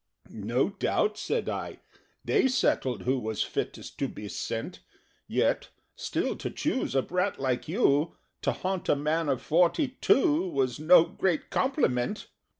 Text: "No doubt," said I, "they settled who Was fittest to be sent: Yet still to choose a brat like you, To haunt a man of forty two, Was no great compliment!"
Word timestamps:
"No 0.31 0.69
doubt," 0.71 1.19
said 1.19 1.47
I, 1.47 1.77
"they 2.25 2.47
settled 2.47 3.03
who 3.03 3.19
Was 3.19 3.43
fittest 3.43 3.99
to 3.99 4.07
be 4.07 4.27
sent: 4.29 4.79
Yet 5.27 5.69
still 5.95 6.35
to 6.37 6.49
choose 6.49 6.95
a 6.95 7.03
brat 7.03 7.39
like 7.39 7.67
you, 7.67 8.15
To 8.41 8.51
haunt 8.51 8.89
a 8.89 8.95
man 8.95 9.29
of 9.29 9.43
forty 9.43 9.89
two, 10.01 10.49
Was 10.49 10.79
no 10.79 11.03
great 11.03 11.51
compliment!" 11.51 12.29